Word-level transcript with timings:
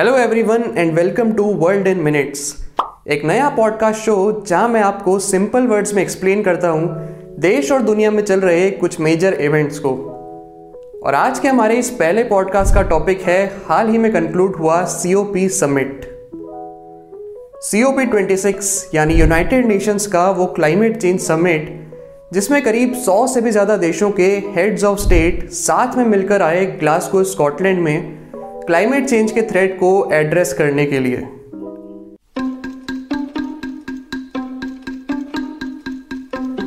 Hello 0.00 0.16
everyone 0.16 0.64
and 0.76 0.94
welcome 0.94 1.32
to 1.32 1.44
world 1.44 1.86
in 1.86 1.98
minutes 1.98 2.56
एक 3.08 3.24
नया 3.24 3.48
podcast 3.48 4.00
show 4.00 4.44
जहाँ 4.46 4.68
मैं 4.68 4.80
आपको 4.80 5.18
सिंपल 5.18 5.66
वर्ड्स 5.66 5.94
में 5.94 6.02
एक्सप्लेन 6.02 6.42
करता 6.42 6.68
हूँ 6.68 6.86
देश 7.38 7.72
और 7.72 7.82
दुनिया 7.82 8.10
में 8.10 8.22
चल 8.22 8.40
रहे 8.40 8.70
कुछ 8.70 9.00
मेजर 9.00 9.34
इवेंट्स 9.34 9.78
को। 9.78 9.90
और 11.04 11.14
आज 11.14 11.38
के 11.38 11.48
हमारे 11.48 11.74
इस 11.74 11.90
पहले 11.90 12.24
पॉडकास्ट 12.24 12.74
का 12.74 12.82
टॉपिक 12.82 13.22
है, 13.22 13.52
हाल 13.66 13.88
ही 13.88 13.98
में 13.98 14.12
कंक्लूड 14.12 14.56
हुआ 14.56 14.84
सीओपी 14.84 15.48
समिट 15.48 16.00
सीओपी 17.62 18.36
26 18.36 18.94
यानी 18.94 19.14
यूनाइटेड 19.14 19.66
नेशंस 19.66 20.06
का 20.06 20.30
वो 20.30 20.46
क्लाइमेट 20.46 20.96
चेंज 20.96 21.20
समिट 21.20 21.90
जिसमें 22.32 22.62
करीब 22.62 23.04
100 23.04 23.28
से 23.28 23.40
भी 23.40 23.50
ज़्यादा 23.50 23.76
देशों 23.76 24.10
के 24.10 24.26
हेड्स 24.26 24.84
ऑफ़ 24.84 24.98
स्टेट 24.98 25.50
साथ 25.50 25.96
में 25.96 26.04
मिलकर 26.04 26.42
आए 26.42 26.66
ग्लासगो 26.66 27.24
स्कॉटलैंड 27.24 27.78
में 27.78 28.19
क्लाइमेट 28.70 29.06
चेंज 29.06 29.32
के 29.32 29.42
थ्रेट 29.42 29.74
को 29.74 29.88
एड्रेस 30.12 30.52
करने 30.52 30.84
के 30.86 30.98
लिए। 30.98 31.16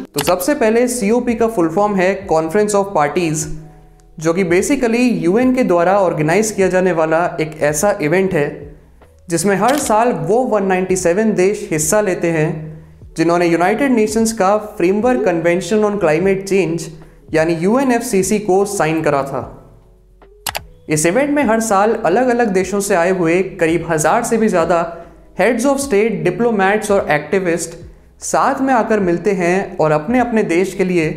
तो 0.07 0.23
सबसे 0.23 0.55
पहले 0.55 0.87
सीओपी 0.87 1.35
का 1.35 1.47
फुल 1.47 1.69
फॉर्म 1.69 1.95
है 1.95 2.13
कॉन्फ्रेंस 2.29 2.75
ऑफ़ 2.75 2.87
पार्टीज़ 2.95 3.47
जो 4.19 4.33
कि 4.33 4.43
बेसिकली 4.43 5.07
यूएन 5.19 5.55
के 5.55 5.63
द्वारा 5.63 5.97
ऑर्गेनाइज 5.99 6.51
किया 6.51 6.67
जाने 6.67 6.91
वाला 6.91 7.25
एक 7.41 7.57
ऐसा 7.61 7.97
इवेंट 8.01 8.33
है, 8.33 8.75
जिसमें 9.29 9.55
हर 9.55 9.77
साल 9.79 10.11
वो 10.11 10.43
197 10.49 11.33
देश 11.35 11.67
हिस्सा 11.71 12.01
लेते 12.01 12.31
हैं, 12.31 12.51
जिन्होंने 13.17 13.47
यूनाइटेड 13.47 13.91
नेशंस 13.91 14.33
का 14.33 14.57
framework 14.57 15.25
convention 15.25 15.83
on 15.83 15.97
climate 15.97 16.47
change 16.47 16.91
यानी 17.33 17.53
यूएनएफसीसी 17.53 18.39
को 18.39 18.63
साइन 18.65 19.01
करा 19.01 19.23
था। 19.23 19.62
इस 20.87 21.05
इवेंट 21.05 21.29
में 21.29 21.43
हर 21.43 21.59
साल 21.59 21.93
अलग 21.95 22.27
अलग 22.27 22.47
देशों 22.47 22.79
से 22.79 22.95
आए 22.95 23.11
हुए 23.11 23.41
करीब 23.59 23.85
हज़ार 23.89 24.23
से 24.23 24.37
भी 24.37 24.47
ज़्यादा 24.47 24.81
हेड्स 25.39 25.65
ऑफ़ 25.65 25.77
स्टेट 25.79 26.23
डिप्लोमैट्स 26.23 26.91
और 26.91 27.09
एक्टिविस्ट 27.11 27.77
साथ 28.21 28.61
में 28.61 28.73
आकर 28.73 28.99
मिलते 28.99 29.31
हैं 29.31 29.77
और 29.77 29.91
अपने 29.91 30.19
अपने 30.19 30.43
देश 30.43 30.73
के 30.73 30.83
लिए 30.83 31.09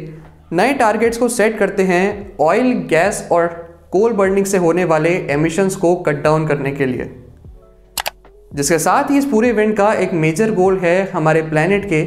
नए 0.52 0.72
टारगेट्स 0.72 1.18
को 1.18 1.28
सेट 1.28 1.58
करते 1.58 1.82
हैं 1.82 2.36
ऑयल 2.40 2.72
गैस 2.90 3.28
और 3.32 3.46
कोल 3.92 4.12
बर्निंग 4.12 4.46
से 4.46 4.58
होने 4.58 4.84
वाले 4.84 5.10
एमिशंस 5.30 5.76
को 5.76 5.94
कट 5.96 6.22
डाउन 6.22 6.46
करने 6.48 6.72
के 6.72 6.86
लिए। 6.86 7.10
जिसके 8.54 8.78
साथ 8.78 9.10
ही 9.10 9.18
इस 9.18 9.24
पूरे 9.24 9.48
इवेंट 9.48 9.76
का 9.76 9.92
एक 9.92 10.12
मेजर 10.14 10.50
गोल 10.54 10.78
है 10.78 11.10
हमारे 11.10 11.42
प्लानट 11.42 11.88
के 11.88 12.02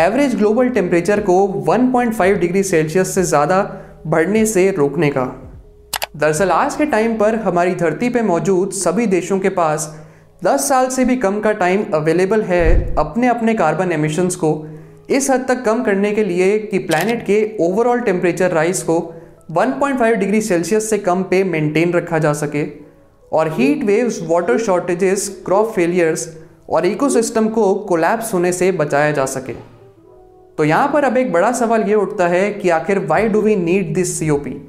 एवरेज 0.00 0.34
ग्लोबल 0.36 0.68
टेम्परेचर 0.68 1.20
को 1.20 1.36
1.5 1.68 2.38
डिग्री 2.40 2.62
सेल्सियस 2.62 3.14
से 3.14 3.22
ज़्यादा 3.22 3.62
बढ़ने 4.06 4.46
से 4.46 4.70
रोकने 4.70 5.10
का। 5.10 5.47
दरअसल 6.16 6.50
आज 6.50 6.74
के 6.76 6.84
टाइम 6.86 7.16
पर 7.18 7.34
हमारी 7.34 7.74
धरती 7.74 8.08
पर 8.08 8.22
मौजूद 8.22 8.70
सभी 8.70 9.06
देशों 9.06 9.38
के 9.38 9.48
पास 9.48 10.04
10 10.44 10.58
साल 10.58 10.88
से 10.88 11.04
भी 11.04 11.16
कम 11.16 11.40
का 11.40 11.52
टाइम 11.52 11.84
अवेलेबल 11.94 12.42
है 12.42 12.94
अपने 12.96 13.28
अपने 13.28 13.54
कार्बन 13.54 13.92
एमिशंस 13.92 14.36
को। 14.36 14.66
इस 15.10 15.30
हद 15.30 15.44
तक 15.48 15.62
कम 15.64 15.82
करने 15.82 16.12
के 16.12 16.24
लिए 16.24 16.58
कि 16.58 16.78
प्लैनेट 16.78 17.22
के 17.22 17.56
ओवरऑल 17.60 18.00
टेम्परेचर 18.00 18.50
राइज 18.50 18.82
को 18.82 18.96
1.5 19.52 20.14
डिग्री 20.14 20.40
सेल्सियस 20.40 20.90
से 20.90 20.98
कम 20.98 21.22
पे 21.22 21.44
मेंटेन 21.44 21.92
रखा 21.92 22.18
जा 22.18 22.32
सके 22.32 22.64
और 23.32 23.52
heat 23.52 23.84
waves 23.84 24.22
water 24.22 24.58
shortages 24.58 25.28
crop 25.46 25.72
failures 25.72 26.28
और 26.70 26.86
इकोसिस्टम 26.86 27.48
को 27.48 27.74
कोलैप्स 27.74 28.34
होने 28.34 28.52
से 28.52 28.72
बचाया 28.72 29.10
जा 29.10 29.26
सके। 29.26 29.52
तो 30.58 30.64
यहाँ 30.64 30.88
पर 30.88 31.04
अब 31.04 31.16
एक 31.16 31.32
बड़ा 31.32 31.52
सवाल 31.52 31.82
ये 31.82 31.94
उठता 31.94 32.28
है 32.28 32.50
कि 32.50 32.68
आखिर 32.68 32.98
why 32.98 33.28
do 33.28 33.40
we 33.40 33.56
need 33.56 33.94
this 33.94 34.18
COP 34.18 34.67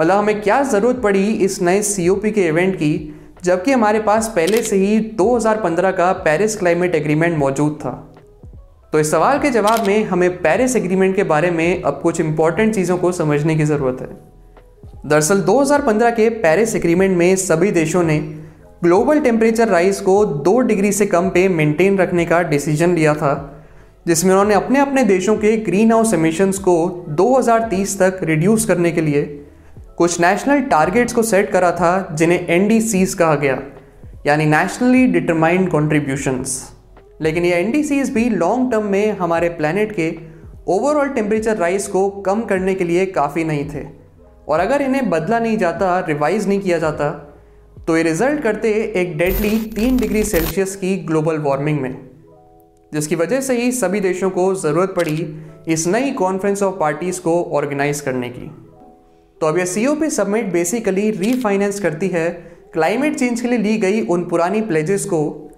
मतलब 0.00 0.16
हमें 0.16 0.40
क्या 0.42 0.62
ज़रूरत 0.62 1.00
पड़ी 1.02 1.24
इस 1.44 1.60
नए 1.62 1.80
सीओपी 1.82 2.30
के 2.30 2.46
इवेंट 2.46 2.74
की, 2.74 3.14
जबकि 3.44 3.72
हमारे 3.72 4.00
पास 4.00 4.32
पहले 4.36 4.62
से 4.62 4.76
ही 4.76 4.98
2015 5.16 5.92
का 5.92 6.12
पेरिस 6.24 6.56
क्लाइमेट 6.56 6.94
एग्रीमेंट 6.94 7.38
मौजूद 7.38 7.78
था। 7.80 7.90
तो 8.92 9.00
इस 9.00 9.10
सवाल 9.10 9.38
के 9.38 9.50
जवाब 9.50 9.86
में 9.86 10.04
हमें 10.04 10.30
पेरिस 10.42 10.76
एग्रीमेंट 10.76 11.16
के 11.16 11.22
बारे 11.24 11.50
में 11.50 11.82
अब 11.82 12.00
कुछ 12.02 12.20
इंपॉर्टेंट 12.20 12.74
चीज़ों 12.74 12.96
को 12.98 13.12
समझने 13.12 13.56
की 13.56 13.64
ज़रूरत 13.64 14.00
है। 14.00 14.08
दरअसल 15.06 15.40
2015 15.40 16.10
के 16.10 16.28
पेरिस 16.36 16.74
एग्रीमेंट 16.76 17.16
में 17.18 17.34
सभी 17.36 17.70
देशों 17.70 18.02
ने 18.02 18.18
ग्लोबल 18.84 19.20
टेम्परेचर 19.20 19.68
राइज 19.68 20.00
को 20.00 20.24
दो 20.24 20.58
डिग्री 20.60 20.92
से 20.92 21.06
कम 21.06 21.28
पे 21.30 21.48
मेंटेन 21.48 21.98
रखने 21.98 22.24
का 22.24 22.42
डिसीज़न 22.44 22.94
लिया 22.94 23.14
था, 23.14 23.34
जिसमें 24.06 24.30
उन्होंने 24.30 24.54
अपने 24.54 24.78
अपने 24.78 25.04
देशों 25.04 25.36
के 25.36 25.56
ग्रीन 25.56 25.92
हाउस 25.92 26.14
एमिशंस 26.14 26.58
को 26.58 26.76
2030 27.16 27.98
तक 27.98 28.20
रिड्यूस 28.22 28.64
करने 28.64 28.92
के 28.92 29.00
लिए 29.00 29.24
कुछ 29.98 30.20
नेशनल 30.20 30.60
टारगेट्स 30.62 31.12
को 31.12 31.22
सेट 31.22 31.50
करा 31.50 31.70
था, 31.72 32.08
जिन्हें 32.12 32.46
एन 32.48 32.68
कहा 33.18 33.34
गया, 33.34 33.58
यानी 34.26 34.44
नेशनली 34.46 35.06
डिटरमाइंड 35.06 35.70
कॉन्ट्रीब्यूशंस 35.70 36.52
लेकिन 37.20 37.44
ये 37.44 37.54
एन 37.54 37.72
भी 38.14 38.28
लॉन्ग 38.30 38.70
टर्म 38.72 38.84
में 38.86 39.16
हमारे 39.18 39.48
प्लानट 39.50 39.92
के 39.92 40.10
ओवरऑल 40.68 41.08
टेम्परेचर 41.08 41.56
राइज 41.56 41.86
को 41.86 42.08
कम 42.26 42.42
करने 42.42 42.74
के 42.74 42.84
लिए 42.84 43.06
काफ़ी 43.08 43.44
नहीं 43.44 43.64
थे। 43.70 43.84
और 44.48 44.60
अगर 44.60 44.82
इन्हें 44.82 45.08
बदला 45.10 45.38
नहीं 45.38 45.56
जाता 45.58 45.98
रिवाइज 46.08 46.46
नहीं 46.48 46.60
किया 46.60 46.78
जाता 46.78 47.10
तो 47.86 47.96
ये 47.96 48.02
रिज़ल्ट 48.02 48.42
करते 48.42 48.72
एक 48.96 49.16
डेडली 49.18 49.58
तीन 49.76 49.96
डिग्री 49.96 50.22
सेल्सियस 50.24 50.76
की 50.76 50.96
ग्लोबल 51.04 51.38
वार्मिंग 51.40 51.80
में, 51.80 51.96
जिसकी 52.92 53.16
वजह 53.16 53.40
से 53.40 53.56
ही 53.56 53.70
सभी 53.72 54.00
देशों 54.00 54.30
को 54.30 54.54
ज़रूरत 54.56 54.94
पड़ी 54.96 55.28
इस 55.68 55.86
नई 55.86 56.10
कॉन्फ्रेंस 56.14 56.62
ऑफ़ 56.62 56.78
पार्टीज़ 56.80 57.20
को 57.20 57.42
ऑर्गेनाइज 57.52 58.00
करने 58.00 58.28
की। 58.28 58.50
तो 59.40 59.46
अब 59.46 59.58
यह 59.58 59.64
C 59.64 59.86
O 59.86 59.94
P 59.94 60.10
submit 60.10 60.52
basically 60.52 61.10
refinance 61.10 61.80
करती 61.80 62.08
है। 62.08 62.28
क्लाइमेट 62.72 63.16
चेंज 63.16 63.40
के 63.40 63.48
लिए 63.48 63.58
ली 63.58 63.76
गई 63.76 64.00
उन 64.00 64.24
पुरानी 64.24 64.60
प्लेजेस 64.60 65.04
को, 65.04 65.50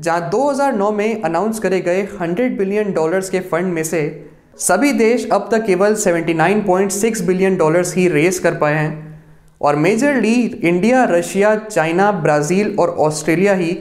जहाँ 0.00 0.30
2009 0.30 0.90
में 0.92 1.22
अनाउंस 1.22 1.58
करे 1.58 1.80
गए 1.80 2.06
100 2.12 2.56
बिलियन 2.58 2.92
डॉलर्स 2.92 3.30
के 3.30 3.40
फंड 3.40 3.72
में 3.72 3.82
से 3.84 4.30
सभी 4.58 4.92
देश 4.92 5.28
अब 5.32 5.48
तक 5.52 5.64
केवल 5.66 5.94
79.6 5.94 7.20
बिलियन 7.20 7.56
डॉलर्स 7.56 7.94
ही 7.96 8.08
रेस 8.08 8.38
कर 8.38 8.54
पाए 8.54 8.74
हैं। 8.74 9.22
और 9.60 9.76
majorly 9.76 10.34
India 10.64 11.04
Russia 11.04 11.54
China 11.56 12.12
Brazil 12.12 12.76
और 12.78 12.88
ऑस्ट्रेलिया 12.88 13.54
ही 13.54 13.72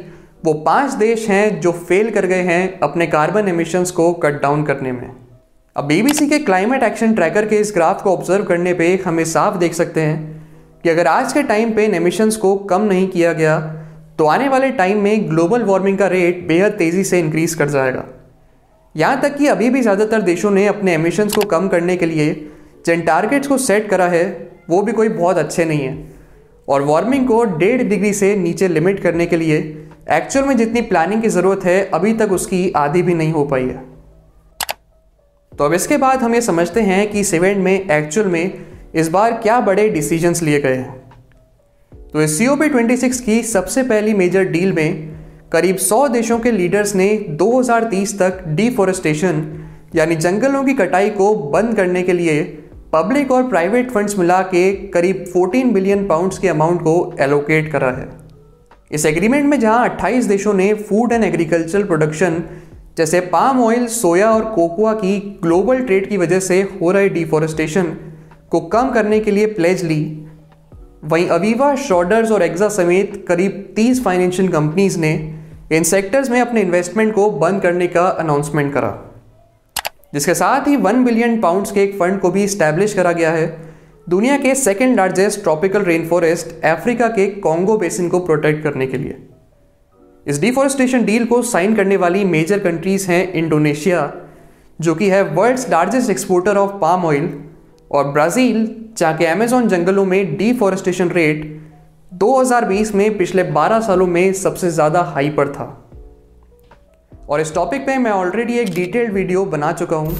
वो 0.45 0.53
पाँच 0.53 0.93
देश 0.93 1.27
हैं 1.29 1.59
जो 1.59 1.71
फेल 1.71 2.09
कर 2.09 2.25
गए 2.25 2.41
हैं 2.41 2.79
अपने 2.79 3.07
कार्बन 3.07 3.47
एमिशंस 3.47 3.91
को 3.91 4.13
कट 4.13 4.41
डाउन 4.41 4.63
करने 4.63 4.91
में। 4.91 5.09
अब 5.75 5.83
बीबीसी 5.83 6.27
के 6.27 6.37
क्लाइमेट 6.39 6.83
एक्शन 6.83 7.13
ट्रैकर 7.15 7.45
के 7.45 7.57
इस 7.57 7.71
ग्राफ 7.75 8.01
को 8.03 8.11
ऑब्ज़र्व 8.11 8.43
करने 8.45 8.73
पे 8.73 8.87
हमें 9.05 9.23
साफ़ 9.25 9.55
देख 9.57 9.73
सकते 9.73 10.01
हैं 10.01 10.41
कि 10.83 10.89
अगर 10.89 11.07
आज 11.07 11.31
के 11.33 11.41
टाइम 11.43 11.71
पे 11.73 11.85
एमिशंस 11.87 12.35
को 12.35 12.55
कम 12.65 12.81
नहीं 12.81 13.07
किया 13.07 13.31
गया 13.33 13.57
तो 14.19 14.25
आने 14.25 14.49
वाले 14.49 14.69
टाइम 14.71 14.99
में 15.03 15.29
ग्लोबल 15.29 15.63
वार्मिंग 15.63 15.97
का 15.97 16.07
रेट 16.07 16.45
बेहद 16.47 16.71
तेज़ी 16.71 17.03
से 17.03 17.19
इंक्रीज 17.19 17.53
कर 17.53 17.69
जाएगा। 17.69 18.03
यहाँ 18.95 19.21
तक 19.21 19.37
कि 19.37 19.47
अभी 19.47 19.69
भी 19.69 19.81
ज़्यादातर 19.81 20.21
देशों 20.21 20.51
ने 20.51 20.65
अपने 20.67 20.93
एमिशंस 20.93 21.35
को 21.35 21.45
कम 21.47 21.67
करने 21.67 21.95
के 21.97 22.05
लिए 22.05 22.33
जिन 22.85 23.01
टारगेट्स 23.01 23.47
को 23.47 23.57
सेट 23.59 23.89
करा 23.89 24.07
है, 24.07 24.25
वो 24.69 24.81
भी 24.81 24.91
कोई 24.91 25.09
बहुत 25.09 25.37
अच्छे 25.37 25.65
नहीं 25.65 25.81
है। 25.81 25.95
और 26.67 26.81
वार्मिंग 26.81 27.27
को 27.27 27.43
डेढ़ 27.45 27.81
डिग्री 27.83 28.13
से 28.13 28.35
नीचे 28.35 28.67
लिमिट 28.67 28.99
करने 28.99 29.25
के 29.25 29.37
लिए 29.37 29.57
एक्चुअल 30.11 30.45
में 30.47 30.55
जितनी 30.57 30.81
प्लानिंग 30.83 31.21
की 31.21 31.29
ज़रूरत 31.29 31.65
है, 31.65 31.83
अभी 31.85 32.13
तक 32.13 32.31
उसकी 32.31 32.71
आधी 32.77 33.01
भी 33.01 33.13
नहीं 33.13 33.31
हो 33.31 33.43
पाई 33.45 33.63
है। 33.63 33.92
तो 35.59 35.65
अब 35.65 35.73
इसके 35.73 35.97
बाद 35.97 36.19
हम 36.19 36.35
ये 36.35 36.41
समझते 36.41 36.81
हैं 36.81 37.11
कि 37.11 37.19
इस 37.19 37.33
इवेंट 37.33 37.57
में 37.57 37.89
एक्चुअल 37.91 38.27
में 38.27 38.65
इस 38.95 39.09
बार 39.09 39.33
क्या 39.33 39.59
बड़े 39.59 39.89
डिसीजंस 39.89 40.41
लिए 40.43 40.59
गए 40.59 40.75
हैं। 40.75 41.03
तो 42.13 42.21
इस 42.21 42.37
सी 42.37 42.47
ओ 42.47 42.55
की 43.25 43.43
सबसे 43.43 43.83
पहली 43.83 44.13
मेजर 44.13 44.43
डील 44.43 44.73
में 44.73 45.13
करीब 45.51 45.77
100 45.77 46.09
देशों 46.09 46.39
के 46.39 46.51
लीडर्स 46.51 46.95
ने 46.95 47.25
2030 47.41 48.19
तक 48.19 48.43
डिफोरेस्टेशन 48.47 49.43
यानी 49.95 50.15
जंगलों 50.15 50.63
की 50.63 50.73
कटाई 50.73 51.09
को 51.09 51.35
बंद 51.35 51.75
करने 51.75 52.03
के 52.03 52.13
लिए 52.13 52.43
पब्लिक 52.93 53.31
और 53.31 53.47
प्राइवेट 53.49 53.91
फंड्स 53.91 54.17
मिला 54.19 54.41
के 54.41 54.71
करीब 54.71 55.25
14 55.37 55.73
बिलियन 55.73 56.07
पाउंड्स 56.07 56.39
के 56.39 56.47
अमाउंट 56.47 56.81
को 56.81 57.15
एलोकेट 57.19 57.71
करा 57.71 57.91
है। 57.91 58.09
इस 58.91 59.05
एग्रीमेंट 59.05 59.45
में 59.45 59.59
जहाँ 59.59 59.97
28 59.97 60.27
देशों 60.27 60.53
ने 60.53 60.73
फ़ूड 60.73 61.11
एंड 61.11 61.23
एग्रीकल्चरल 61.23 61.83
प्रोडक्शन 61.83 62.43
जैसे 62.97 63.19
पाम 63.19 63.63
ऑयल 63.63 63.87
सोया 63.87 64.31
और 64.31 64.45
कोकोआ 64.45 64.93
की 64.93 65.39
ग्लोबल 65.43 65.79
ट्रेड 65.79 66.09
की 66.09 66.17
वजह 66.17 66.39
से 66.39 66.61
हो 66.61 66.91
रहे 66.91 67.09
डिफोरेस्टेशन 67.09 67.83
को 68.49 68.59
कम 68.59 68.89
करने 68.89 69.19
के 69.19 69.31
लिए 69.31 69.45
प्लेज 69.45 69.83
ली। 69.83 70.27
वहीं 71.03 71.27
अवीवा 71.27 71.75
शॉर्डर्स 71.75 72.31
और 72.31 72.43
एग्जा 72.43 72.69
समेत 72.69 73.25
करीब 73.27 73.73
30 73.75 74.03
फाइनेंशियल 74.03 74.47
कंपनीज़ 74.47 74.99
ने 74.99 75.39
इन 75.71 75.83
सेक्टर्स 75.83 76.29
में 76.29 76.41
अपने 76.41 76.61
इन्वेस्टमेंट 76.61 77.15
को 77.15 77.31
बंद 77.31 77.61
करने 77.61 77.87
का 77.87 78.07
अनाउंसमेंट 78.07 78.73
करा। 78.73 79.21
जिसके 80.13 80.33
साथ 80.33 80.67
ही 80.67 80.75
वन 80.75 81.05
बिलियन 81.05 81.41
पाउंड्स 81.41 81.71
के 81.71 81.83
एक 81.83 81.99
फंड 81.99 82.19
को 82.19 82.31
भी 82.31 82.47
स्टैब्लिश 82.47 82.93
करा 82.93 83.11
गया 83.11 83.31
है। 83.31 83.73
दुनिया 84.09 84.37
के 84.37 84.55
second 84.55 84.95
largest 84.95 85.43
tropical 85.43 85.81
rain 85.81 86.07
forest 86.07 86.65
Africa 86.65 87.07
के 87.07 87.27
कॉन्गो 87.27 87.77
बेसिन 87.77 88.09
को 88.09 88.19
प्रोटेक्ट 88.19 88.63
करने 88.63 88.87
के 88.87 88.97
लिए। 88.97 89.17
इस 90.25 90.39
डिफॉरेस्टेशन 90.39 91.03
डील 91.05 91.25
को 91.25 91.41
साइन 91.41 91.75
करने 91.75 91.95
वाली 91.97 92.23
मेजर 92.25 92.59
कंट्रीज़ 92.59 93.09
हैं 93.11 93.31
इंडोनेशिया 93.33 94.11
जो 94.79 94.93
कि 94.95 95.09
है 95.09 95.21
world's 95.29 95.69
largest 95.69 96.09
exporter 96.09 96.57
of 96.57 96.71
palm 96.81 97.05
oil 97.05 97.29
और 97.91 98.11
ब्राज़ील 98.11 98.67
जहाँ 98.97 99.17
के 99.17 99.25
अमेजोन 99.25 99.67
जंगलों 99.67 100.05
में 100.05 100.35
डिफॉरेस्टेशन 100.37 101.09
रेट 101.09 101.41
2020 102.21 102.93
में 102.95 103.17
पिछले 103.17 103.43
12 103.43 103.81
सालों 103.81 104.07
में 104.07 104.33
सबसे 104.33 104.69
ज़्यादा 104.71 105.01
हाई 105.03 105.29
पर 105.29 105.51
था। 105.53 105.65
और 107.29 107.41
इस 107.41 107.53
टॉपिक 107.55 107.85
पे 107.85 107.97
मैं 107.97 108.11
ऑलरेडी 108.11 108.57
एक 108.59 108.73
डिटेल्ड 108.73 109.13
वीडियो 109.13 109.43
बना 109.45 109.71
चुका 109.71 109.95
हूँ। 109.95 110.15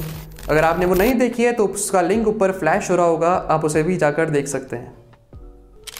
अगर 0.50 0.64
आपने 0.64 0.86
वो 0.86 0.94
नहीं 0.94 1.14
देखी 1.14 1.44
है 1.44 1.52
तो 1.52 1.66
उसका 1.66 2.00
लिंक 2.00 2.28
ऊपर 2.28 2.52
फ्लैश 2.52 2.90
हो 2.90 2.96
रहा 2.96 3.06
होगा, 3.06 3.28
आप 3.28 3.64
उसे 3.64 3.82
भी 3.82 3.96
जाकर 3.96 4.30
देख 4.30 4.46
सकते 4.46 4.76
हैं। 4.76 4.92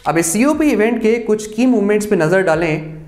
अब 0.07 0.19
इस 0.19 0.27
सी 0.27 0.45
इवेंट 0.65 1.01
के 1.03 1.19
कुछ 1.21 1.55
की 1.55 1.67
मूवमेंट्स 1.67 2.07
पे 2.07 2.17
नज़र 2.17 2.43
डालें 2.43 3.04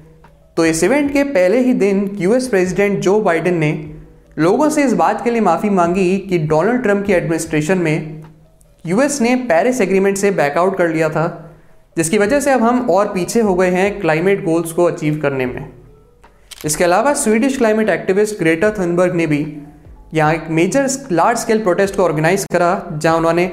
तो 0.56 0.64
इस 0.66 0.82
इवेंट 0.84 1.12
के 1.12 1.22
पहले 1.24 1.58
ही 1.60 1.72
दिन 1.74 1.98
यूएस 2.18 2.46
प्रेसिडेंट 2.48 2.98
जो 3.00 3.18
बाइडेन 3.20 3.56
ने 3.58 3.70
लोगों 4.38 4.68
से 4.70 4.84
इस 4.84 4.92
बात 4.92 5.22
के 5.24 5.30
लिए 5.30 5.40
माफ़ी 5.40 5.70
मांगी 5.70 6.16
कि 6.18 6.38
डोनाल्ड 6.38 6.82
ट्रंप 6.82 7.04
की 7.06 7.12
एडमिनिस्ट्रेशन 7.12 7.78
में 7.78 8.22
यूएस 8.84 9.20
ने 9.20 9.34
पेरिस 9.48 9.80
एग्रीमेंट 9.80 10.16
से 10.16 10.30
बैकआउट 10.30 10.76
कर 10.78 10.88
लिया 10.88 11.08
था, 11.08 11.26
जिसकी 11.96 12.18
वजह 12.18 12.40
से 12.40 12.50
अब 12.50 12.62
हम 12.62 12.80
और 12.90 13.12
पीछे 13.14 13.40
हो 13.40 13.54
गए 13.54 13.70
हैं 13.70 14.00
क्लाइमेट 14.00 14.44
गोल्स 14.44 14.72
को 14.72 14.84
अचीव 14.84 15.18
करने 15.22 15.46
में। 15.46 15.68
इसके 16.64 16.84
अलावा 16.84 17.12
Swedish 17.14 17.58
climate 17.58 17.88
activist 17.88 18.38
Greta 18.38 18.74
Thunberg 18.78 19.14
ने 19.14 19.26
भी 19.26 19.44
यहाँ 20.14 20.32
एक 20.34 20.48
मेजर 20.50 20.88
लार्ज 21.12 21.38
स्केल 21.38 21.62
प्रोटेस्ट 21.62 21.96
को 21.96 22.02
ऑर्गेनाइज 22.02 22.46
करा, 22.52 22.82
जहाँ 22.92 23.16
उन्होंने 23.16 23.50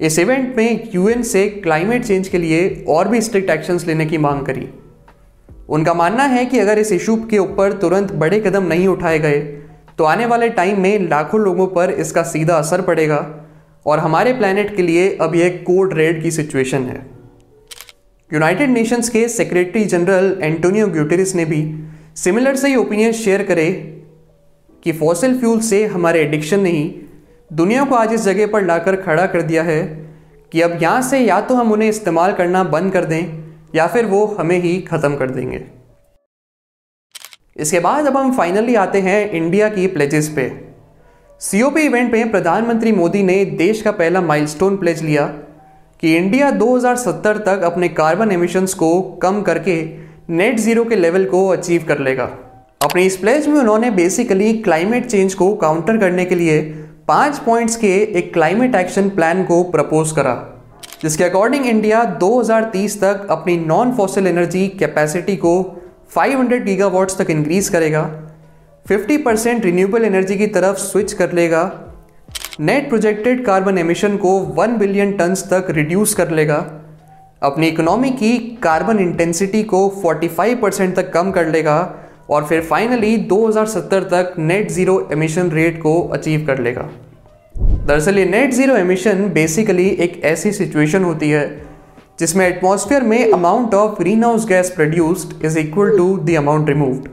इस 0.00 0.18
इवेंट 0.18 0.56
में 0.56 0.88
यूएन 0.94 1.22
से 1.24 1.48
क्लाइमेट 1.62 2.04
चेंज 2.04 2.28
के 2.28 2.38
लिए 2.38 2.84
और 2.88 3.08
भी 3.08 3.20
स्ट्रिक्ट 3.20 3.50
एक्शंस 3.50 3.86
लेने 3.86 4.06
की 4.06 4.18
मांग 4.18 4.44
करी। 4.46 4.68
उनका 5.68 5.94
मानना 5.94 6.24
है 6.24 6.44
कि 6.46 6.58
अगर 6.58 6.78
इस 6.78 6.92
इशू 6.92 7.16
के 7.30 7.38
ऊपर 7.38 7.72
तुरंत 7.72 8.12
बड़े 8.12 8.40
कदम 8.40 8.66
नहीं 8.66 8.88
उठाए 8.88 9.18
गए 9.18 9.40
तो 9.98 10.04
आने 10.04 10.26
वाले 10.26 10.48
टाइम 10.48 10.80
में 10.80 11.08
लाखों 11.08 11.40
लोगों 11.40 11.66
पर 11.66 11.90
इसका 11.90 12.22
सीधा 12.22 12.56
असर 12.56 12.80
पड़ेगा। 12.80 13.18
और 13.86 13.98
हमारे 13.98 14.32
प्लानट 14.32 14.74
के 14.76 14.82
लिए 14.82 15.16
अब 15.20 15.34
यह 15.34 15.62
कोड 15.66 15.92
रेड 15.94 16.22
की 16.22 16.30
सिचुएशन 16.30 16.82
है। 16.82 17.06
यूनाइटेड 18.30 18.70
नेशंस 18.70 19.08
के 19.08 19.28
सेक्रेटरी 19.28 19.84
जनरल 19.84 20.36
एंटोनियो 20.42 20.86
ग्यूटेरिस 20.86 21.34
ने 21.34 21.44
भी 21.44 21.62
सिमिलर 22.16 22.56
से 22.56 22.68
ही 22.68 22.76
ओपिनियन 22.76 23.12
शेयर 23.12 23.42
करे 23.42 23.70
कि 24.82 24.92
फॉसिल 24.92 25.38
फ्यूल 25.38 25.60
से 25.60 25.84
हमारे 25.86 26.20
एडिक्शन 26.20 26.60
ने 26.60 26.70
ही 26.70 26.84
दुनिया 27.52 27.84
को 27.84 27.94
आज 27.94 28.12
इस 28.12 28.20
जगह 28.20 28.46
पर 28.46 28.64
लाकर 28.64 28.96
खड़ा 28.96 29.26
कर 29.26 29.42
दिया 29.42 29.62
है 29.62 29.82
कि 30.52 30.60
अब 30.60 30.78
यहाँ 30.82 31.02
से 31.02 31.18
या 31.18 31.40
तो 31.40 31.54
हम 31.54 31.72
उन्हें 31.72 31.88
इस्तेमाल 31.88 32.32
करना 32.32 32.64
बंद 32.64 32.92
कर 32.92 33.04
दें 33.04 33.45
या 33.74 33.86
फिर 33.86 34.06
वो 34.06 34.24
हमें 34.38 34.58
ही 34.58 34.80
ख़त्म 34.82 35.16
कर 35.16 35.30
देंगे। 35.30 35.64
इसके 37.56 37.80
बाद 37.80 38.06
अब 38.06 38.16
हम 38.16 38.36
फाइनली 38.36 38.74
आते 38.74 39.00
हैं 39.00 39.30
इंडिया 39.30 39.68
की 39.68 39.86
प्लेजेस 39.86 40.28
पे। 40.28 40.50
सीओपी 41.40 41.82
इवेंट 41.82 42.12
में 42.12 42.30
प्रधानमंत्री 42.30 42.92
मोदी 42.92 43.22
ने 43.22 43.44
देश 43.44 43.82
का 43.82 43.90
पहला 43.92 44.20
माइलस्टोन 44.22 44.76
प्लेज 44.76 45.02
लिया 45.02 45.26
कि 46.02 46.14
इंडिया 46.16 46.50
2070 46.52 47.38
तक 47.46 47.62
अपने 47.64 47.88
कार्बन 47.90 48.32
एमिशंस 48.32 48.74
को 48.74 49.00
कम 49.22 49.40
करके 49.42 49.82
नेट 50.30 50.58
ज़ीरो 50.58 50.84
के 50.84 50.96
लेवल 50.96 51.24
को 51.24 51.46
अचीव 51.48 51.84
कर 51.88 51.98
लेगा। 51.98 52.24
अपने 52.82 53.04
इस 53.04 53.16
प्लेज 53.16 53.46
में 53.48 53.58
उन्होंने 53.60 53.90
बेसिकली 53.92 54.52
क्लाइमेट 54.58 55.06
चेंज 55.06 55.34
को 55.34 55.54
काउंटर 55.56 55.98
करने 55.98 56.24
के 56.24 56.34
लिए 56.34 56.60
पाँच 57.08 57.38
पॉइंट्स 57.38 57.76
के 57.76 57.94
एक 58.18 58.32
क्लाइमेट 58.32 58.74
एक्शन 58.74 59.08
प्लान 59.10 59.44
को 59.44 59.62
प्रपोज 59.70 60.12
करा। 60.12 60.34
जिसके 61.02 61.24
अकॉर्डिंग 61.24 61.66
इंडिया 61.66 62.02
2030 62.18 62.96
तक 63.00 63.26
अपनी 63.30 63.56
नॉन 63.56 63.92
फॉसिल 63.96 64.26
एनर्जी 64.26 64.66
कैपेसिटी 64.78 65.36
को 65.36 65.52
500 66.16 66.60
गीगावाट्स 66.64 67.18
तक 67.18 67.30
इंक्रीज 67.30 67.68
करेगा 67.68 68.04
50 68.86 69.24
परसेंट 69.24 69.64
रिन्यूएबल 69.64 70.04
एनर्जी 70.04 70.36
की 70.36 70.46
तरफ़ 70.56 70.76
स्विच 70.78 71.12
कर 71.12 71.32
लेगा 71.32 71.62
नेट 72.60 72.88
प्रोजेक्टेड 72.88 73.44
कार्बन 73.46 73.78
एमिशन 73.78 74.16
को 74.16 74.38
1 74.58 74.78
बिलियन 74.78 75.12
टन्स 75.12 75.42
तक 75.44 75.66
रिड्यूस 75.70 76.14
कर 76.14 76.30
लेगा, 76.30 76.56
अपनी 77.42 77.68
इकोनॉमी 77.68 78.10
की 78.12 78.36
कार्बन 78.62 78.98
इंटेंसिटी 78.98 79.62
को 79.64 79.80
45 80.04 80.60
परसेंट 80.62 80.94
तक 80.96 81.12
कम 81.12 81.30
कर 81.30 81.48
लेगा 81.48 81.78
और 82.30 82.46
फिर 82.46 82.62
फाइनली 82.62 83.16
2070 83.28 84.04
तक 84.12 84.34
नेट 84.38 84.70
ज़ीरो 84.70 85.08
एमिशन 85.12 85.50
रेट 85.50 85.82
को 85.82 86.00
अचीव 86.08 86.46
कर 86.46 86.58
लेगा। 86.58 86.88
दरअसल 87.86 88.18
ये 88.18 88.24
नेट 88.24 88.52
ज़ीरो 88.52 88.76
एमिशन 88.76 89.28
बेसिकली 89.32 89.86
एक 89.88 90.20
ऐसी 90.24 90.50
सिचुएशन 90.52 91.04
होती 91.04 91.28
है, 91.30 91.44
जिसमें 92.20 92.46
एटमॉस्फेयर 92.46 93.02
में 93.02 93.32
amount 93.32 93.74
of 93.74 93.98
green 93.98 94.24
house 94.24 94.46
gas 94.48 94.70
produced 94.70 95.44
is 95.44 95.58
equal 95.58 95.96
to 95.96 96.16
the 96.18 96.34
amount 96.36 96.68
removed 96.68 97.08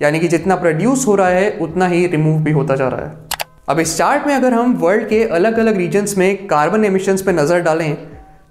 यानी 0.00 0.20
कि 0.20 0.28
जितना 0.28 0.56
प्रोड्यूस 0.56 1.06
हो 1.06 1.14
रहा 1.14 1.28
है, 1.28 1.50
उतना 1.58 1.86
ही 1.86 2.06
रिमूव 2.06 2.38
भी 2.42 2.52
होता 2.52 2.76
जा 2.76 2.88
रहा 2.88 3.06
है। 3.06 3.42
अब 3.68 3.80
इस 3.80 3.96
चार्ट 3.98 4.26
में 4.26 4.34
अगर 4.34 4.54
हम 4.54 4.72
वर्ल्ड 4.76 5.08
के 5.08 5.22
अलग 5.30 5.58
अलग 5.58 5.76
रीजन्स 5.76 6.16
में 6.18 6.46
कार्बन 6.46 6.84
एमिशंस 6.84 7.22
पर 7.22 7.32
नज़र 7.32 7.60
डालें 7.62 7.96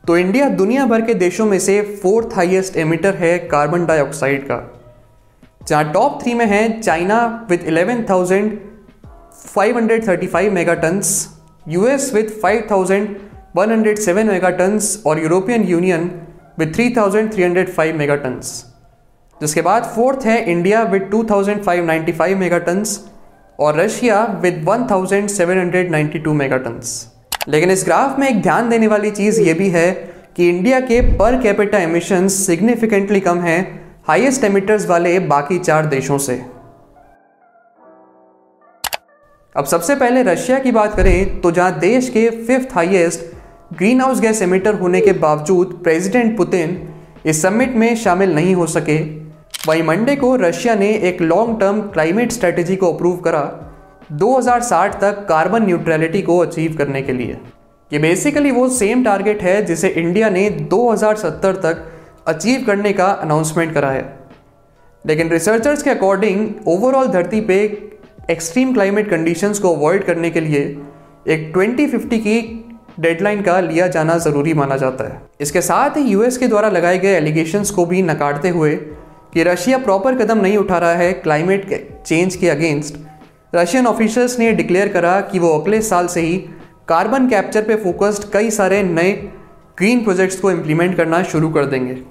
तो 0.08 0.18
इंडिया 0.18 0.50
दुनिया 0.52 0.86
भर 0.86 1.02
के 1.02 1.14
देशों 1.16 1.46
में 1.46 1.60
से 1.60 1.82
फोर्थ 2.04 2.36
हाईएस्ट 2.36 2.78
एमिटर 2.78 3.16
है 3.16 3.38
कार्बन 3.48 3.86
डाइऑक्साइड 3.86 4.44
का। 4.44 4.62
जहाँ 5.68 5.92
टॉप 5.94 6.20
थ्री 6.24 6.34
में 6.34 6.46
है 6.46 6.82
China 6.82 7.48
with 7.50 7.68
eleven 7.68 8.04
thousand 9.56 9.72
five 9.72 9.78
hundred 9.78 10.08
thirty 10.08 10.28
five 10.28 10.54
mega 10.54 10.74
tons 10.74 11.30
US 11.68 12.14
with 12.14 12.24
five 12.42 12.68
thousand 12.72 13.16
one 13.56 13.72
hundred 13.72 13.98
seven 13.98 14.28
mega 14.28 14.50
tons 14.50 15.04
और 15.06 15.20
European 15.20 15.64
Union 15.64 16.10
five 17.68 17.96
mega 17.96 18.16
tons 18.16 18.66
जिसके 19.42 19.62
बाद 19.62 19.84
fourth 19.84 20.26
है 20.26 20.52
India 20.52 20.84
with 20.84 21.02
two 21.02 21.24
thousand 21.24 21.64
five 21.64 21.86
ninety 21.86 22.12
five 22.12 22.38
mega 22.38 22.58
tons 22.58 23.10
और 23.60 23.76
Russia 23.76 24.40
with 24.42 24.66
1792 24.66 26.28
megatons 26.28 27.08
लेकिन 27.48 27.72
इस 27.72 27.84
graph 27.86 28.20
में 28.20 28.30
एक 28.30 28.42
ध्यान 28.42 28.70
देने 28.70 28.88
वाली 28.88 29.12
चीज़ 29.12 29.42
ये 29.42 29.54
भी 29.54 29.70
है 29.70 29.92
कि 30.36 30.50
इंडिया 30.50 30.80
के 30.80 31.02
पर 31.18 31.42
कैपिटा 31.42 31.80
एमिशन 31.80 32.28
सिग्निफिकेंटली 32.28 33.20
कम 33.20 33.40
है 33.40 33.62
हाईएस्ट 34.08 34.44
एमिटर्स 34.44 34.86
वाले 34.86 35.20
बाकी 35.20 35.60
चार 35.60 35.86
देशों 35.86 36.18
से। 36.18 36.53
अब 39.56 39.66
सबसे 39.66 39.96
पहले 39.96 40.22
रशिया 40.24 40.58
की 40.60 40.72
बात 40.72 40.96
करें 40.96 41.42
तो 41.42 41.52
जहाँ 41.52 41.80
देश 41.80 42.10
के 42.10 42.30
fifth 42.46 42.74
highest 42.76 43.20
green 43.78 44.02
house 44.02 44.22
gas 44.22 44.42
emitter 44.42 44.74
होने 44.74 45.02
के 45.02 45.14
बावजूद 45.14 45.80
प्रेसिडेंट 45.84 46.38
पुतिन 46.38 46.90
इस 47.26 47.42
समिट 47.42 47.76
में 47.76 47.96
शामिल 47.96 48.34
नहीं 48.36 48.56
हो 48.56 48.66
सके। 48.68 48.98
वहीं 49.68 49.84
मंडे 49.84 50.16
को 50.16 50.36
रशिया 50.36 50.76
ने 50.76 50.90
एक 51.10 51.22
लॉन्ग 51.22 51.60
टर्म 51.60 51.82
क्लाइमेट 51.82 52.32
स्ट्रेटेजी 52.32 52.76
को 52.76 52.94
अप्रूव 52.94 53.18
करा 53.18 53.44
2060 54.12 55.00
तक 55.02 55.26
कार्बन 55.30 55.66
न्यूट्रलिटी 55.66 56.22
को 56.22 56.38
अचीव 56.38 56.76
करने 56.78 57.02
के 57.02 57.14
लिए। 57.14 57.38
ये 57.92 58.00
बेसिकली 58.00 58.52
वो 58.52 58.68
सेम 58.70 59.04
टारगेट 59.04 59.44
है 59.44 59.66
जिसे 59.66 59.88
इंडिया 59.88 60.30
ने 60.30 60.50
2070 60.74 61.56
तक 61.56 61.88
अचीव 62.28 62.64
करने 62.68 62.94
का 62.94 63.06
अनाउंसमेंट 63.06 63.74
करा 63.74 63.92
है। 63.92 64.20
लेकिन 65.06 65.30
रिसर्चर्स 65.30 65.84
के 65.84 65.90
अकॉर्डिंग 65.90 66.50
ओवरऑल 66.68 67.08
धरती 67.08 67.42
पे 67.42 67.68
एक्सट्रीम 68.32 68.74
क्लाइमेट 68.74 69.10
कंडीशंस 69.10 69.60
को 69.60 69.74
अवॉइड 69.76 70.04
करने 70.04 70.30
के 70.30 70.40
लिए 70.40 70.60
एक 71.28 71.52
2050 71.54 72.20
की 72.20 72.40
डेडलाइन 73.00 73.42
का 73.42 73.60
लिया 73.60 73.88
जाना 73.88 74.18
ज़रूरी 74.18 74.54
माना 74.54 74.78
जाता 74.78 75.04
है। 75.04 75.22
इसके 75.42 75.62
साथ 75.62 75.98
ही 75.98 76.02
यूएस 76.04 76.38
के 76.38 76.48
द्वारा 76.48 76.70
लगाए 76.70 77.00
गए 77.00 77.16
एलिगेशंस 77.16 77.72
को 77.72 77.86
भी 77.86 78.02
नकारते 78.02 78.50
हुए 78.50 78.76
कि 79.34 79.44
रशिया 79.44 79.78
प्रॉपर 79.78 80.16
कदम 80.16 80.38
नहीं 80.38 80.58
उठा 80.58 80.78
रहा 80.78 80.94
है 80.94 81.12
क्लाइमेट 81.14 81.68
चेंज 82.06 82.36
के 82.36 82.50
अगेंस्ट 82.50 82.98
रशियन 83.56 83.88
ऑफिसर्स 83.88 84.40
ने 84.40 84.52
डिक्लेयर 84.52 84.88
करा 84.88 85.20
कि 85.22 85.40
वो 85.40 85.60
अगले 85.60 85.82
साल 85.82 86.08
से 86.08 86.22
ही 86.22 86.38
कार्बन 86.88 87.30
कैप्चर 87.30 87.62
पे 87.62 87.76
फोकस्ड 87.76 88.32
कई 88.32 88.50
सारे 88.52 88.84
नए 88.84 89.12
ग्रीन 89.78 90.04
प्रोजेक्ट्स 90.04 90.40
को 90.40 90.52
इम्प्लीमेंट 90.52 90.98
करना 90.98 91.24
शुरू 91.24 91.50
कर 91.50 91.66
देंगे। 91.66 92.02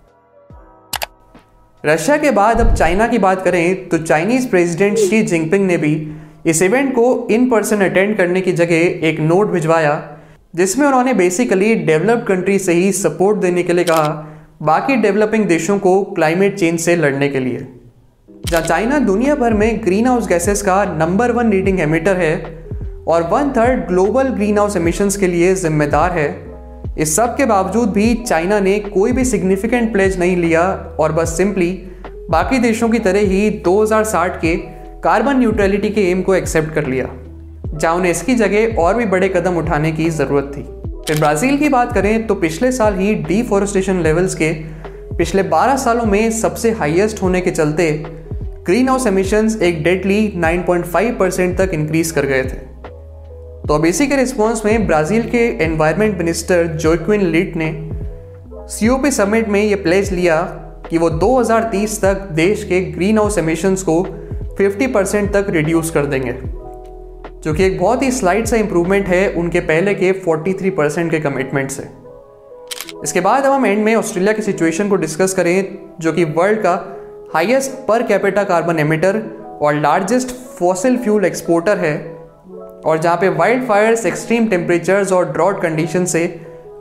रशिया 1.85 2.17
के 2.17 2.31
बाद 2.31 2.61
अब 2.61 2.75
चाइना 2.75 3.07
की 3.09 3.19
बात 3.19 3.43
करें 3.43 3.89
तो 3.89 3.99
चाइनीज़ 3.99 4.49
प्रेसिडेंट 4.49 4.99
शी 4.99 5.23
जिनपिंग 5.23 5.67
ने 5.67 5.77
भी 5.77 5.95
इस 6.47 6.61
इवेंट 6.63 6.93
को 6.95 7.07
इन 7.31 7.49
पर्सन 7.51 7.81
अटेंड 7.81 8.17
करने 8.17 8.41
की 8.41 8.53
जगह 8.53 9.07
एक 9.09 9.19
नोट 9.21 9.51
भिजवाया, 9.51 9.95
जिसमें 10.55 10.87
उन्होंने 10.87 11.15
बेसिकली 11.15 11.75
डेवलप्ड 11.75 12.27
कंट्री 12.27 12.59
से 12.59 12.73
ही 12.73 12.93
सपोर्ट 12.93 13.39
देने 13.39 13.63
के 13.63 13.73
लिए 13.73 13.85
कहा, 13.85 14.09
बाकी 14.63 14.97
डेवलपिंग 14.97 15.47
देशों 15.47 15.79
को 15.79 16.03
क्लाइमेट 16.05 16.59
चेंज 16.59 16.81
से 16.81 16.97
लड़ने 16.97 17.29
के 17.29 17.41
लिए। 17.41 17.67
जहाँ 18.49 18.63
चाइना 18.63 18.99
दुनिया 19.01 19.35
भर 19.35 19.55
में 19.55 19.85
ग्रीन 19.85 20.07
हाउस 20.07 20.29
गैसेस 20.29 20.63
का 20.63 20.85
नंबर 20.95 21.33
वन 21.33 21.51
लीडिंग 21.51 21.81
एमिटर 21.81 22.17
है, 22.17 22.35
और 23.09 23.29
one 23.33 23.53
third 23.57 23.87
global 23.89 24.29
green 24.31 24.59
house 24.59 24.77
emissions 24.77 25.17
के 25.17 25.27
लिए 25.27 25.55
जिम्मेदार 25.57 26.19
है। 26.19 26.31
इस 26.99 27.15
सब 27.17 27.37
के 27.37 27.45
बावजूद 27.47 27.89
भी 27.89 28.15
चाइना 28.17 28.59
ने 28.61 28.79
कोई 28.81 29.13
भी 29.13 29.25
सिग्निफिकेंट 29.25 29.93
प्लेज 29.93 30.19
नहीं 30.19 30.37
लिया 30.37 30.63
और 31.01 31.13
बस 31.13 31.37
सिंपली 31.37 31.71
बाकी 32.31 32.59
देशों 32.59 32.89
की 32.89 32.99
तरह 32.99 33.21
ही 33.29 33.51
2060 33.61 34.37
के 34.41 34.55
कार्बन 35.03 35.37
न्यूट्रलिटी 35.37 35.91
के 35.91 36.01
एम 36.11 36.23
को 36.23 36.35
एक्सेप्ट 36.35 36.75
कर 36.75 36.87
लिया, 36.87 37.09
जहाँ 37.67 37.95
उन्हें 37.95 38.11
इसकी 38.11 38.35
जगह 38.35 38.77
और 38.83 38.95
भी 38.95 39.07
बड़े 39.07 39.29
कदम 39.29 39.57
उठाने 39.59 39.93
की 39.93 40.09
ज़रूरत 40.11 40.53
थी। 40.57 40.63
फिर 41.07 41.19
ब्राज़ील 41.19 41.57
की 41.59 41.69
बात 41.69 41.93
करें 41.93 42.27
तो 42.27 42.35
पिछले 42.35 42.73
साल 42.73 42.99
ही 42.99 43.15
डिफॉरेस्टेशन 43.15 44.01
लेवल्स 44.01 44.35
के 44.35 44.53
पिछले 45.17 45.43
12 45.45 45.77
सालों 45.77 46.05
में 46.05 46.31
सबसे 46.33 46.71
हाईएस्ट 46.73 47.23
होने 47.23 47.41
के 47.41 47.51
चलते 47.51 47.91
ग्रीन 48.67 48.89
हाउस 48.89 49.07
एमिशंस 49.07 49.61
एक 49.63 49.83
डेडली 49.85 50.21
9.5 50.37 51.19
परसेंट 51.19 51.57
तक 51.59 51.71
इंक्रीज 51.75 52.11
कर 52.11 52.27
गए 52.27 52.43
थे। 52.43 52.72
तो 53.69 53.75
अब 53.75 53.85
इसी 53.87 54.07
के 54.07 54.17
रिस्पॉन्स 54.17 54.65
में 54.65 54.87
ब्राज़ील 54.87 55.29
के 55.31 55.39
एनवायरनमेंट 55.65 56.17
मिनिस्टर 56.19 56.67
जोक्विन 56.77 57.21
लिट 57.23 57.57
ने 57.57 57.69
सीओपी 58.69 59.11
समिट 59.11 59.49
में 59.49 59.61
ये 59.63 59.75
प्लेज 59.75 60.13
लिया 60.13 60.41
कि 60.91 60.99
वो 60.99 61.11
2030 61.11 62.01
तक 62.03 62.27
देश 62.33 62.65
के 62.65 62.81
ग्रीन 62.81 63.19
हाउस 63.19 63.39
एमिशंस 63.39 63.83
को 63.83 64.03
50 64.61 64.93
परसेंट 64.95 65.33
तक 65.33 65.47
रिड्यूस 65.51 65.91
कर 65.91 66.07
देंगे, 66.07 66.33
जो 66.33 67.55
कि 67.55 67.65
एक 67.65 67.79
बहुत 67.81 68.03
ही 68.03 68.11
स्लाइड 68.11 68.47
सा 68.47 68.57
इंप्रूवमेंट 68.57 69.07
है 69.07 69.29
उनके 69.33 69.61
पहले 69.61 69.95
के 69.95 70.13
43 70.21 70.71
परसेंट 70.71 71.11
के 71.11 71.21
कमिटमेंट 71.21 71.71
से। 71.71 71.89
इसके 73.05 73.21
बाद 73.21 73.45
अब 73.45 73.53
हम 73.53 73.67
एंड 73.67 73.85
में 73.85 73.95
ऑस्ट्रेलिया 73.95 74.33
की 74.33 74.43
सिचुएशन 74.43 74.89
को 74.89 74.97
डिस्कस 74.97 75.35
करें, 75.35 75.79
जो 76.01 76.13
कि 76.13 76.25
वर्ल्ड 76.25 76.59
का 76.59 76.75
highest 77.35 77.87
per 77.89 78.03
capita 78.03 78.45
carbon 78.45 78.79
emitter 78.79 79.23
और 79.63 79.75
लार्जेस्ट 79.75 80.35
फॉसिल 80.59 80.97
फ्यूल 80.97 81.25
एक्सपोर्टर 81.25 81.79
है 81.79 82.22
और 82.85 82.99
जहाँ 82.99 83.17
पे 83.17 83.29
वाइल्ड 83.31 83.65
फायर्स 83.65 84.07
एक्सट्रीम 84.07 84.47
टेम्परेचर्स 84.49 85.13
और 85.13 85.33
ड्रॉट 85.33 85.61
कंडीशन 85.63 86.05
से 86.05 86.27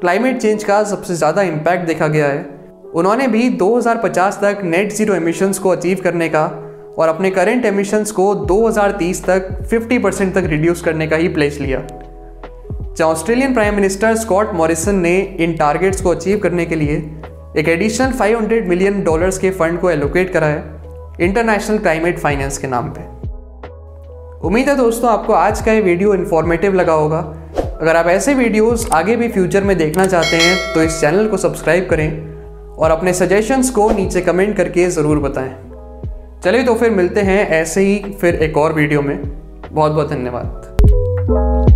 क्लाइमेट 0.02 0.42
चेंज 0.42 0.64
का 0.64 0.84
सबसे 0.84 1.16
ज़्यादा 1.16 1.42
इम्पैक्ट 1.44 1.86
देखा 1.88 2.08
गया 2.08 2.28
है। 2.28 2.46
उन्होंने 2.96 3.28
भी 3.28 3.50
2050 3.58 4.38
तक 4.42 4.62
नेट 4.64 4.92
ज़ीरो 4.94 5.16
एमिशंस 5.16 5.60
को 5.60 5.70
अचीव 5.70 6.02
करने 6.04 6.30
का 6.30 6.46
और 6.98 7.10
अपने 7.10 7.30
करेंट 7.32 7.66
एमिशंस 7.66 8.12
को 8.12 8.34
2030 8.48 9.24
तक 9.26 9.48
50 9.74 10.02
परसेंट 10.04 10.34
तक 10.36 10.48
रिड्यूस 10.48 10.82
करने 10.82 11.08
का 11.08 11.16
ही 11.16 11.28
प्लेस 11.30 11.60
लिया। 11.60 11.80
जहाँ 12.92 13.10
Australian 13.10 13.54
prime 13.54 13.76
minister 13.76 14.16
Scott 14.16 14.54
Morrison 14.54 14.96
ने 15.00 15.18
इन 15.40 15.56
टारगेट्स 15.58 16.02
को 16.02 16.10
अचीव 16.10 16.40
करने 16.40 16.66
के 16.66 16.76
लिए 16.76 16.98
एक 17.58 17.70
एडिशनल 17.70 18.12
500 18.14 18.62
मिलियन 18.68 19.02
डॉलर्स 19.04 19.38
के 19.38 19.50
फंड 19.52 19.80
को 19.80 19.90
एलोकेट 19.92 20.34
करा 20.34 20.48
है 20.48 20.64
इंटरनेशनल 21.22 21.78
क्लाइमेट 21.78 22.20
फाइनेंस 22.20 22.58
के 22.58 22.68
नाम 22.68 22.90
पे। 22.90 23.21
उम्मीद 24.44 24.70
है 24.70 24.76
दोस्तों 24.76 25.10
आपको 25.10 25.34
आज 25.34 25.62
का 25.62 25.72
ये 25.72 25.82
वीडियो 25.82 26.14
इन्फॉर्मेटिव 26.14 26.74
लगा 26.74 26.94
होगा। 26.94 27.18
अगर 27.82 27.96
आप 27.96 28.08
ऐसे 28.08 28.34
वीडियोस 28.34 28.88
आगे 28.94 29.16
भी 29.16 29.28
फ्यूचर 29.28 29.64
में 29.64 29.78
देखना 29.78 30.06
चाहते 30.06 30.38
हैं 30.38 30.74
तो 30.74 30.84
इस 30.84 31.00
चैनल 31.02 31.28
को 31.28 31.38
सब्सक्राइब 31.38 31.88
करें 31.90 32.76
और 32.76 32.92
अपने 32.92 33.14
सजेशंस 33.14 33.70
को 33.70 33.90
नीचे 33.92 34.22
कमेंट 34.22 34.56
करके 34.58 34.90
ज़रूर 34.90 35.20
बताएँ। 35.20 35.52
चलिए 36.44 36.64
तो 36.64 36.76
फिर 36.76 36.92
मिलते 36.92 37.22
हैं 37.22 37.48
ऐसे 37.52 37.82
ही 37.82 38.14
फिर 38.22 38.36
एक 38.44 38.58
और 38.58 38.74
वीडियो 38.74 39.02
में। 39.02 39.18
बहुत 39.72 39.92
बहुत 39.92 40.10
धन्यवाद। 40.10 41.71